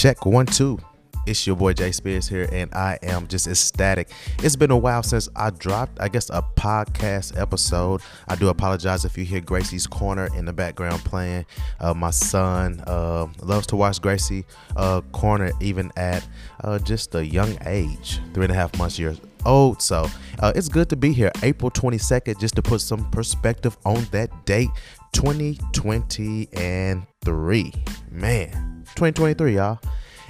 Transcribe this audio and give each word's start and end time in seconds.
Check 0.00 0.24
one, 0.24 0.46
two. 0.46 0.80
It's 1.26 1.46
your 1.46 1.56
boy 1.56 1.74
Jay 1.74 1.92
Spears 1.92 2.26
here, 2.26 2.48
and 2.50 2.72
I 2.72 2.98
am 3.02 3.26
just 3.26 3.46
ecstatic. 3.46 4.08
It's 4.38 4.56
been 4.56 4.70
a 4.70 4.76
while 4.78 5.02
since 5.02 5.28
I 5.36 5.50
dropped, 5.50 6.00
I 6.00 6.08
guess, 6.08 6.30
a 6.30 6.42
podcast 6.56 7.38
episode. 7.38 8.00
I 8.26 8.34
do 8.34 8.48
apologize 8.48 9.04
if 9.04 9.18
you 9.18 9.26
hear 9.26 9.42
Gracie's 9.42 9.86
Corner 9.86 10.30
in 10.34 10.46
the 10.46 10.54
background 10.54 11.04
playing. 11.04 11.44
Uh, 11.80 11.92
my 11.92 12.08
son 12.08 12.82
uh, 12.86 13.26
loves 13.42 13.66
to 13.66 13.76
watch 13.76 14.00
Gracie 14.00 14.46
uh, 14.74 15.02
Corner, 15.12 15.52
even 15.60 15.92
at 15.98 16.26
uh, 16.64 16.78
just 16.78 17.14
a 17.14 17.22
young 17.22 17.58
age, 17.66 18.20
three 18.32 18.44
and 18.44 18.52
a 18.52 18.56
half 18.56 18.74
months, 18.78 18.98
years 18.98 19.20
old. 19.44 19.82
So 19.82 20.06
uh, 20.38 20.54
it's 20.56 20.70
good 20.70 20.88
to 20.88 20.96
be 20.96 21.12
here, 21.12 21.30
April 21.42 21.70
22nd, 21.70 22.40
just 22.40 22.54
to 22.54 22.62
put 22.62 22.80
some 22.80 23.04
perspective 23.10 23.76
on 23.84 24.02
that 24.12 24.46
date, 24.46 24.70
2023. 25.12 27.72
Man, 28.10 28.79
2023, 28.96 29.56
y'all 29.56 29.78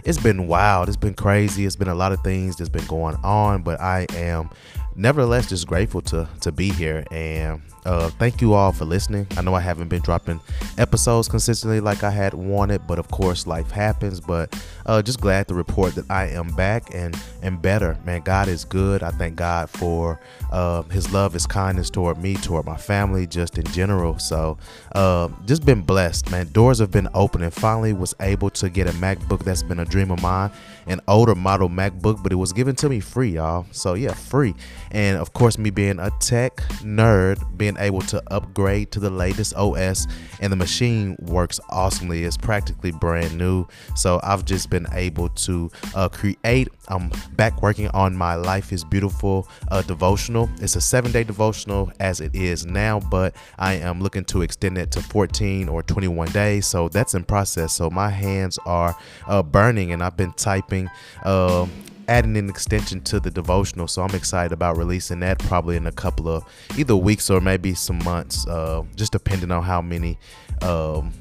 it's 0.05 0.19
been 0.19 0.47
wild. 0.47 0.89
It's 0.89 0.97
been 0.97 1.15
crazy. 1.15 1.67
It's 1.67 1.77
been 1.77 1.89
a 1.89 1.95
lot 1.95 2.13
of 2.13 2.21
things 2.21 2.57
that's 2.57 2.69
been 2.69 2.87
going 2.87 3.17
on, 3.17 3.63
but 3.63 3.81
I 3.81 4.07
am 4.15 4.51
nevertheless 4.97 5.49
just 5.49 5.67
grateful 5.67 6.01
to 6.03 6.29
to 6.41 6.53
be 6.53 6.71
here 6.71 7.05
and 7.11 7.63
uh, 7.85 8.11
thank 8.11 8.41
you 8.41 8.55
all 8.55 8.73
for 8.73 8.85
listening. 8.85 9.27
I 9.37 9.43
know 9.43 9.55
I 9.55 9.61
haven't 9.61 9.89
been 9.89 10.03
dropping 10.03 10.41
episodes 10.79 11.29
consistently 11.29 11.81
like 11.81 12.03
I 12.03 12.11
had 12.11 12.35
wanted, 12.35 12.87
but 12.87 12.99
of 12.99 13.09
course 13.09 13.47
life 13.47 13.71
happens. 13.71 14.21
But 14.21 14.55
uh, 14.87 15.03
just 15.03 15.21
glad 15.21 15.49
to 15.49 15.55
report 15.55 15.95
that 15.95 16.11
I 16.11 16.29
am 16.29 16.49
back 16.49 16.95
and 16.95 17.17
and 17.43 17.61
better. 17.61 17.97
Man, 18.05 18.21
God 18.23 18.49
is 18.49 18.65
good. 18.65 19.03
I 19.03 19.11
thank 19.11 19.37
God 19.37 19.71
for 19.71 20.21
uh, 20.53 20.83
His 20.83 21.13
love, 21.13 21.33
His 21.33 21.47
kindness 21.47 21.91
toward 21.91 22.19
me, 22.19 22.35
toward 22.35 22.67
my 22.67 22.77
family, 22.77 23.27
just 23.27 23.59
in 23.59 23.65
general. 23.67 24.19
So 24.19 24.59
uh, 24.95 25.29
just 25.47 25.65
been 25.65 25.83
blessed, 25.83 26.31
man. 26.31 26.49
Doors 26.53 26.79
have 26.79 26.91
been 26.91 27.09
open, 27.15 27.43
and 27.43 27.53
finally 27.53 27.93
was 27.93 28.15
able 28.21 28.51
to 28.51 28.69
get 28.69 28.87
a 28.87 28.93
MacBook 28.93 29.45
that's 29.45 29.63
been 29.63 29.81
a 29.81 29.85
dream 29.85 30.11
of 30.11 30.21
mine, 30.23 30.51
an 30.87 31.01
older 31.09 31.35
model 31.35 31.69
MacBook, 31.69 32.23
but 32.23 32.33
it 32.33 32.37
was 32.37 32.53
given 32.53 32.75
to 32.77 32.89
me 32.89 33.01
free, 33.01 33.31
y'all. 33.31 33.67
So 33.73 33.95
yeah, 33.95 34.15
free. 34.15 34.55
And 34.91 35.17
of 35.17 35.33
course, 35.33 35.59
me 35.59 35.71
being 35.71 35.99
a 35.99 36.11
tech 36.21 36.57
nerd, 36.83 37.57
being 37.57 37.70
being 37.71 37.85
able 37.85 38.01
to 38.01 38.23
upgrade 38.33 38.91
to 38.93 39.01
the 39.01 39.11
latest 39.11 39.55
OS, 39.55 40.07
and 40.41 40.53
the 40.53 40.57
machine 40.57 41.17
works 41.21 41.61
awesomely. 41.71 42.25
It's 42.25 42.37
practically 42.37 42.91
brand 42.91 43.37
new. 43.37 43.67
So 43.95 44.21
I've 44.23 44.45
just 44.45 44.71
been 44.71 44.87
able 44.93 45.29
to 45.29 45.71
uh, 45.95 46.09
create. 46.09 46.69
I'm 46.89 47.11
back 47.33 47.63
working 47.63 47.89
on 47.89 48.17
my 48.17 48.35
Life 48.35 48.73
is 48.73 48.85
Beautiful 48.85 49.49
uh, 49.71 49.83
devotional. 49.83 50.51
It's 50.61 50.77
a 50.77 50.81
seven 50.81 51.13
day 51.13 51.25
devotional 51.25 51.93
as 52.01 52.21
it 52.21 52.35
is 52.35 52.67
now, 52.67 53.01
but 53.01 53.37
I 53.59 53.75
am 53.75 54.01
looking 54.01 54.25
to 54.27 54.43
extend 54.43 54.79
it 54.79 54.91
to 54.93 55.03
14 55.03 55.69
or 55.69 55.83
21 55.83 56.29
days. 56.33 56.67
So 56.67 56.89
that's 56.89 57.15
in 57.15 57.25
process. 57.25 57.73
So 57.73 57.91
my 57.91 58.09
hands 58.09 58.59
are 58.67 58.97
uh, 59.29 59.43
burning, 59.43 59.93
and 59.93 60.03
I've 60.03 60.17
been 60.17 60.33
typing 60.33 60.91
um, 61.25 61.71
adding 62.11 62.37
an 62.37 62.51
extension 62.51 63.01
to 63.03 63.21
the 63.21 63.31
devotional. 63.31 63.87
So 63.87 64.03
I'm 64.03 64.15
excited 64.17 64.53
about 64.53 64.77
releasing 64.77 65.21
that 65.21 65.39
probably 65.39 65.77
in 65.77 65.87
a 65.87 65.93
couple 65.93 66.29
of 66.29 66.45
either 66.77 66.97
weeks 66.97 67.31
or 67.31 67.41
maybe 67.41 67.73
some 67.73 67.99
months, 68.03 68.47
uh, 68.49 68.83
just 68.97 69.13
depending 69.13 69.53
on 69.53 69.63
how 69.63 69.81
many 69.81 70.19
um, 70.61 71.13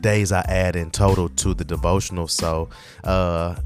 days 0.00 0.32
I 0.32 0.42
add 0.42 0.76
in 0.76 0.90
total 0.90 1.30
to 1.30 1.54
the 1.54 1.64
devotional. 1.64 2.28
So 2.28 2.68
uh, 3.04 3.56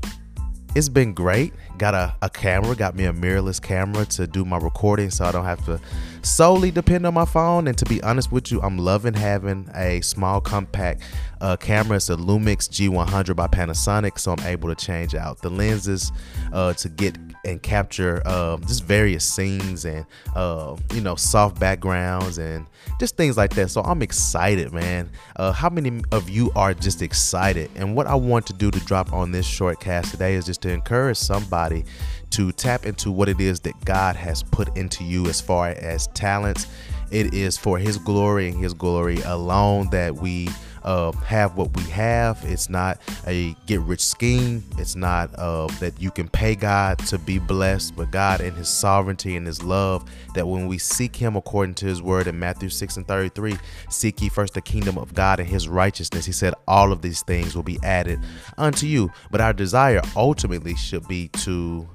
it's 0.75 0.89
been 0.89 1.13
great. 1.13 1.53
Got 1.79 1.95
a, 1.95 2.15
a 2.23 2.31
camera, 2.31 2.75
got 2.77 2.95
me 2.95 3.05
a 3.05 3.13
mirrorless 3.13 3.61
camera 3.61 4.05
to 4.07 4.27
do 4.27 4.45
my 4.45 4.59
recording 4.59 5.11
so 5.11 5.25
I 5.25 5.33
don't 5.33 5.45
have 5.45 5.65
to 5.67 5.81
solely 6.23 6.71
depend 6.71 7.07
on 7.07 7.15
my 7.15 7.25
phone. 7.25 7.67
And 7.67 7.77
to 7.79 7.85
be 7.87 8.03
honest 8.03 8.31
with 8.31 8.53
you, 8.53 8.61
I'm 8.63 8.79
loving 8.79 9.15
having 9.15 9.69
a 9.75 10.01
small 10.03 10.41
compact 10.41 11.03
uh, 11.41 11.57
camera. 11.57 11.97
It's 11.97 12.11
a 12.11 12.17
Lumix 12.17 12.69
G100 12.69 13.35
by 13.35 13.47
Panasonic, 13.49 14.19
so 14.19 14.33
I'm 14.33 14.47
able 14.47 14.69
to 14.69 14.75
change 14.75 15.15
out 15.15 15.41
the 15.41 15.51
lenses 15.51 16.13
uh, 16.53 16.75
to 16.75 16.89
get 16.89 17.17
and 17.45 17.63
capture 17.63 18.23
uh, 18.27 18.59
just 18.59 18.85
various 18.85 19.25
scenes 19.25 19.87
and 19.87 20.05
uh, 20.37 20.77
you 20.93 21.01
know 21.01 21.15
soft 21.15 21.59
backgrounds 21.59 22.37
and 22.37 22.67
just 22.99 23.17
things 23.17 23.37
like 23.37 23.55
that. 23.55 23.71
So 23.71 23.81
I'm 23.83 24.03
excited, 24.03 24.73
man. 24.73 25.11
Uh, 25.37 25.53
how 25.53 25.71
many 25.71 26.03
of 26.13 26.29
you 26.29 26.53
are 26.55 26.75
just 26.75 27.01
excited? 27.03 27.71
And 27.77 27.97
what 27.97 28.07
I 28.07 28.15
want 28.15 28.47
to 28.49 28.53
do 28.53 28.71
to 28.71 28.81
drop 28.81 29.13
on 29.13 29.33
this 29.33 29.47
short 29.47 29.81
cast 29.81 30.11
today 30.11 30.35
is 30.35 30.45
just 30.45 30.60
to 30.61 30.71
encourage 30.71 31.17
somebody 31.17 31.85
to 32.31 32.53
tap 32.53 32.87
into 32.87 33.11
what 33.11 33.29
it 33.29 33.41
is 33.41 33.61
that 33.61 33.85
God 33.85 34.17
has 34.17 34.43
put 34.43 34.77
into 34.77 35.05
you 35.05 35.27
as 35.27 35.41
far 35.41 35.69
as 35.69 36.07
talents. 36.09 36.67
It 37.11 37.35
is 37.35 37.57
for 37.59 37.79
His 37.79 37.99
glory 37.99 38.49
and 38.49 38.59
His 38.59 38.75
glory 38.75 39.21
alone 39.23 39.91
that 39.91 40.15
we 40.15 40.49
uh, 40.83 41.13
have 41.13 41.57
what 41.57 41.75
we 41.77 41.83
have. 41.85 42.39
It's 42.45 42.69
not 42.69 43.01
a 43.27 43.55
get 43.67 43.81
rich 43.81 44.05
scheme. 44.05 44.65
It's 44.79 44.97
not 44.97 45.31
uh, 45.39 45.67
that 45.81 46.01
you 46.01 46.11
can 46.11 46.29
pay 46.29 46.55
God 46.55 46.99
to 47.07 47.19
be 47.19 47.39
blessed, 47.39 47.97
but 47.97 48.11
God 48.11 48.41
in 48.41 48.55
His 48.55 48.69
sovereignty 48.69 49.37
and 49.37 49.47
His 49.47 49.63
love, 49.63 50.09
that 50.35 50.47
when 50.47 50.67
we 50.67 50.79
seek 50.79 51.17
Him 51.17 51.37
according 51.37 51.75
to 51.77 51.87
His 51.87 52.03
word 52.03 52.27
in 52.27 52.39
Matthew 52.39 52.69
6 52.69 52.97
and 52.97 53.07
33, 53.07 53.57
seek 53.89 54.21
ye 54.23 54.29
first 54.29 54.55
the 54.55 54.61
kingdom 54.61 54.99
of 54.99 55.15
God 55.15 55.41
and 55.41 55.49
His 55.49 55.69
righteousness. 55.69 56.27
He 56.27 56.33
said, 56.33 56.55
All 56.67 56.93
of 56.93 57.03
these 57.03 57.23
things 57.23 57.55
will 57.55 57.63
be 57.63 57.79
added 57.83 58.21
unto 58.59 58.87
you. 58.87 59.11
But 59.31 59.41
our 59.41 59.53
desire 59.53 60.03
ultimately 60.17 60.75
should 60.77 61.07
be 61.09 61.29
to 61.29 61.89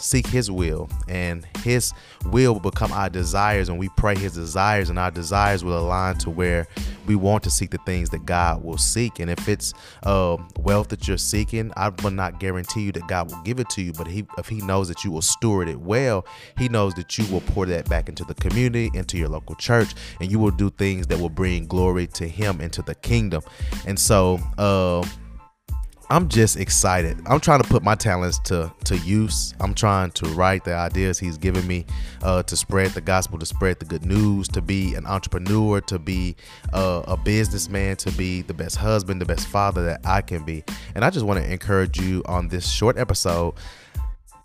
seek 0.00 0.26
his 0.26 0.50
will 0.50 0.88
and 1.08 1.46
his 1.58 1.92
will 2.26 2.54
will 2.54 2.60
become 2.70 2.92
our 2.92 3.10
desires 3.10 3.68
and 3.68 3.78
we 3.78 3.88
pray 3.96 4.16
his 4.16 4.34
desires 4.34 4.90
and 4.90 4.98
our 4.98 5.10
desires 5.10 5.64
will 5.64 5.78
align 5.78 6.16
to 6.18 6.30
where 6.30 6.66
we 7.06 7.16
want 7.16 7.42
to 7.42 7.50
seek 7.50 7.70
the 7.70 7.78
things 7.78 8.10
that 8.10 8.24
god 8.24 8.62
will 8.62 8.78
seek. 8.78 9.18
And 9.18 9.30
if 9.30 9.48
it's 9.48 9.74
uh, 10.04 10.36
wealth 10.58 10.88
that 10.88 11.06
you're 11.06 11.18
seeking 11.18 11.72
i 11.76 11.88
will 12.02 12.10
not 12.10 12.40
guarantee 12.40 12.82
you 12.82 12.92
that 12.92 13.06
god 13.08 13.30
will 13.30 13.42
give 13.42 13.60
it 13.60 13.68
to 13.70 13.82
you 13.82 13.92
but 13.92 14.06
he, 14.06 14.26
if 14.38 14.48
he 14.48 14.60
knows 14.60 14.88
that 14.88 15.04
you 15.04 15.10
will 15.10 15.22
steward 15.22 15.68
it 15.68 15.80
well 15.80 16.26
he 16.58 16.68
knows 16.68 16.94
that 16.94 17.16
you 17.18 17.26
will 17.32 17.40
pour 17.42 17.66
that 17.66 17.88
back 17.88 18.08
into 18.08 18.24
the 18.24 18.34
community 18.34 18.90
into 18.94 19.16
your 19.18 19.28
local 19.28 19.54
church 19.56 19.94
and 20.20 20.30
you 20.30 20.38
will 20.38 20.50
do 20.50 20.70
things 20.70 21.06
that 21.06 21.18
will 21.18 21.30
bring 21.30 21.66
glory 21.66 22.06
to 22.06 22.28
him 22.28 22.60
into 22.60 22.82
the 22.82 22.94
kingdom. 22.96 23.42
And 23.86 23.98
so 23.98 24.38
uh, 24.58 25.06
I'm 26.10 26.28
just 26.28 26.56
excited. 26.56 27.22
I'm 27.26 27.38
trying 27.38 27.62
to 27.62 27.68
put 27.68 27.84
my 27.84 27.94
talents 27.94 28.40
to 28.40 28.72
to 28.86 28.96
use. 28.98 29.54
I'm 29.60 29.74
trying 29.74 30.10
to 30.12 30.26
write 30.30 30.64
the 30.64 30.74
ideas 30.74 31.20
he's 31.20 31.38
given 31.38 31.64
me 31.68 31.86
uh, 32.22 32.42
to 32.42 32.56
spread 32.56 32.90
the 32.90 33.00
gospel, 33.00 33.38
to 33.38 33.46
spread 33.46 33.78
the 33.78 33.84
good 33.84 34.04
news, 34.04 34.48
to 34.48 34.60
be 34.60 34.96
an 34.96 35.06
entrepreneur, 35.06 35.80
to 35.82 36.00
be 36.00 36.34
uh, 36.72 37.04
a 37.06 37.16
businessman, 37.16 37.94
to 37.98 38.10
be 38.10 38.42
the 38.42 38.52
best 38.52 38.76
husband, 38.76 39.20
the 39.20 39.24
best 39.24 39.46
father 39.46 39.84
that 39.84 40.00
I 40.04 40.20
can 40.20 40.42
be. 40.42 40.64
And 40.96 41.04
I 41.04 41.10
just 41.10 41.24
want 41.24 41.44
to 41.44 41.48
encourage 41.48 42.00
you 42.00 42.24
on 42.26 42.48
this 42.48 42.68
short 42.68 42.98
episode. 42.98 43.54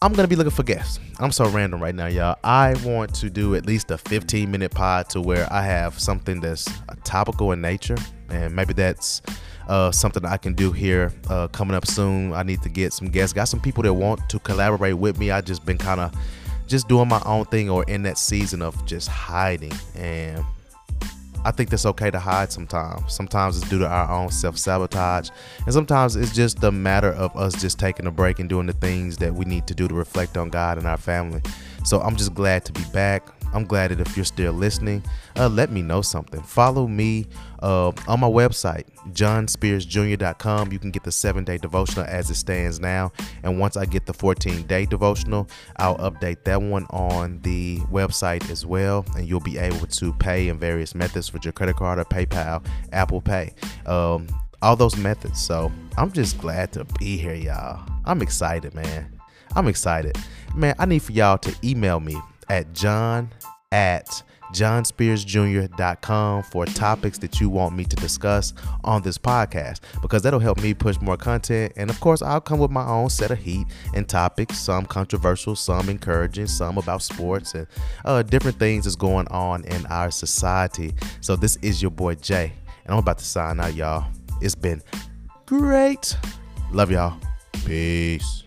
I'm 0.03 0.13
gonna 0.13 0.27
be 0.27 0.35
looking 0.35 0.51
for 0.51 0.61
guests. 0.61 0.99
I'm 1.17 1.31
so 1.31 1.49
random 1.49 1.81
right 1.81 1.95
now, 1.95 2.05
y'all. 2.05 2.37
I 2.43 2.75
want 2.85 3.15
to 3.15 3.29
do 3.31 3.55
at 3.55 3.65
least 3.65 3.89
a 3.89 3.97
15 3.97 4.51
minute 4.51 4.69
pod 4.69 5.09
to 5.09 5.21
where 5.21 5.51
I 5.51 5.63
have 5.63 5.99
something 5.99 6.41
that's 6.41 6.69
topical 7.03 7.53
in 7.53 7.61
nature, 7.61 7.97
and 8.29 8.55
maybe 8.55 8.73
that's 8.73 9.23
uh, 9.67 9.91
something 9.91 10.25
I 10.25 10.37
can 10.37 10.53
do 10.53 10.71
here 10.71 11.13
uh, 11.29 11.47
coming 11.49 11.75
up 11.75 11.85
soon. 11.85 12.33
I 12.33 12.43
need 12.43 12.61
to 12.63 12.69
get 12.69 12.93
some 12.93 13.09
guests. 13.09 13.33
Got 13.33 13.45
some 13.45 13.59
people 13.59 13.83
that 13.83 13.93
want 13.93 14.27
to 14.29 14.39
collaborate 14.39 14.97
with 14.97 15.17
me. 15.17 15.31
I 15.31 15.41
just 15.41 15.65
been 15.65 15.77
kind 15.77 15.99
of 15.99 16.13
just 16.67 16.87
doing 16.87 17.07
my 17.07 17.21
own 17.25 17.45
thing 17.45 17.69
or 17.69 17.83
in 17.85 18.03
that 18.03 18.17
season 18.17 18.61
of 18.61 18.85
just 18.85 19.07
hiding 19.07 19.73
and 19.95 20.43
I 21.45 21.51
think 21.51 21.69
that's 21.69 21.85
okay 21.85 22.09
to 22.09 22.17
hide 22.17 22.51
sometimes. 22.51 23.13
Sometimes 23.13 23.57
it's 23.59 23.69
due 23.69 23.77
to 23.77 23.87
our 23.87 24.09
own 24.09 24.31
self 24.31 24.57
sabotage. 24.57 25.29
And 25.65 25.73
sometimes 25.73 26.15
it's 26.15 26.33
just 26.33 26.63
a 26.63 26.71
matter 26.71 27.11
of 27.13 27.37
us 27.37 27.53
just 27.61 27.77
taking 27.77 28.07
a 28.07 28.11
break 28.11 28.39
and 28.39 28.49
doing 28.49 28.65
the 28.65 28.73
things 28.73 29.17
that 29.17 29.31
we 29.31 29.45
need 29.45 29.67
to 29.67 29.75
do 29.75 29.87
to 29.87 29.93
reflect 29.93 30.37
on 30.37 30.49
God 30.49 30.79
and 30.79 30.87
our 30.87 30.97
family. 30.97 31.41
So 31.83 32.01
I'm 32.01 32.15
just 32.15 32.33
glad 32.33 32.65
to 32.65 32.73
be 32.73 32.83
back. 32.91 33.27
I'm 33.55 33.65
glad 33.65 33.91
that 33.91 34.01
if 34.01 34.17
you're 34.17 34.25
still 34.25 34.51
listening, 34.51 35.01
uh, 35.37 35.47
let 35.47 35.71
me 35.71 35.81
know 35.81 36.01
something. 36.01 36.41
Follow 36.41 36.87
me 36.87 37.25
uh, 37.63 37.93
on 38.07 38.19
my 38.19 38.27
website, 38.27 38.83
johnspearsjr.com. 39.11 40.71
You 40.73 40.79
can 40.79 40.91
get 40.91 41.03
the 41.03 41.11
seven 41.11 41.45
day 41.45 41.57
devotional 41.57 42.05
as 42.05 42.29
it 42.29 42.35
stands 42.35 42.81
now. 42.81 43.13
And 43.43 43.57
once 43.57 43.77
I 43.77 43.85
get 43.85 44.05
the 44.05 44.13
14 44.13 44.63
day 44.63 44.85
devotional, 44.85 45.47
I'll 45.77 45.97
update 45.97 46.43
that 46.43 46.61
one 46.61 46.85
on 46.89 47.39
the 47.41 47.79
website 47.91 48.49
as 48.51 48.65
well. 48.65 49.05
And 49.15 49.25
you'll 49.25 49.39
be 49.39 49.57
able 49.57 49.87
to 49.87 50.13
pay 50.13 50.49
in 50.49 50.59
various 50.59 50.93
methods 50.93 51.31
with 51.31 51.45
your 51.45 51.53
credit 51.53 51.77
card 51.77 51.97
or 51.97 52.05
PayPal, 52.05 52.65
Apple 52.91 53.21
Pay. 53.21 53.53
Um, 53.85 54.27
all 54.61 54.75
those 54.75 54.97
methods. 54.97 55.41
So 55.41 55.71
I'm 55.97 56.11
just 56.11 56.37
glad 56.39 56.73
to 56.73 56.85
be 56.99 57.17
here, 57.17 57.35
y'all. 57.35 57.87
I'm 58.03 58.21
excited, 58.21 58.73
man. 58.73 59.11
I'm 59.55 59.67
excited. 59.67 60.17
Man, 60.53 60.75
I 60.77 60.85
need 60.85 61.03
for 61.03 61.13
y'all 61.13 61.37
to 61.37 61.55
email 61.63 61.99
me 61.99 62.17
at 62.49 62.73
john 62.73 63.29
at 63.71 64.23
johnspearsjr.com 64.53 66.43
for 66.43 66.65
topics 66.65 67.17
that 67.17 67.41
you 67.41 67.49
want 67.49 67.75
me 67.75 67.83
to 67.83 67.95
discuss 67.97 68.53
on 68.83 69.01
this 69.01 69.17
podcast 69.17 69.79
because 70.01 70.21
that'll 70.21 70.39
help 70.39 70.61
me 70.61 70.73
push 70.73 71.01
more 71.01 71.17
content. 71.17 71.73
And 71.75 71.89
of 71.89 71.99
course, 71.99 72.21
I'll 72.21 72.39
come 72.39 72.59
with 72.59 72.71
my 72.71 72.87
own 72.87 73.09
set 73.09 73.31
of 73.31 73.39
heat 73.39 73.67
and 73.93 74.07
topics, 74.07 74.59
some 74.59 74.85
controversial, 74.85 75.57
some 75.57 75.89
encouraging, 75.89 76.47
some 76.47 76.77
about 76.77 77.01
sports 77.01 77.53
and 77.53 77.67
uh, 78.05 78.21
different 78.21 78.57
things 78.57 78.85
that's 78.85 78.95
going 78.95 79.27
on 79.27 79.65
in 79.65 79.85
our 79.87 80.09
society. 80.11 80.93
So, 81.19 81.35
this 81.35 81.57
is 81.57 81.81
your 81.81 81.91
boy 81.91 82.15
Jay, 82.15 82.53
and 82.85 82.93
I'm 82.93 82.99
about 82.99 83.17
to 83.17 83.25
sign 83.25 83.59
out, 83.59 83.73
y'all. 83.73 84.05
It's 84.41 84.55
been 84.55 84.81
great 85.45 86.15
Love 86.71 86.91
y'all. 86.91 87.17
Peace. 87.65 88.44